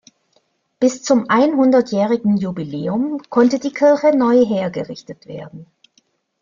Bis 0.79 1.03
zum 1.03 1.29
einhundertjährigen 1.29 2.37
Jubiläum 2.37 3.21
konnte 3.29 3.59
die 3.59 3.71
Kirche 3.71 4.17
neu 4.17 4.43
hergerichtet 4.43 5.27
werden. 5.27 5.67